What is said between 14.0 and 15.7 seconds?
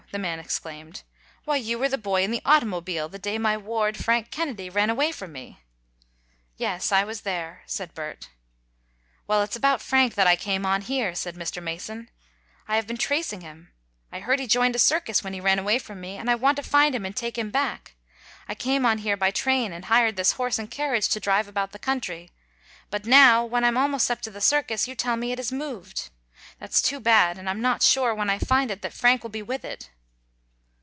I heard he joined a circus when he ran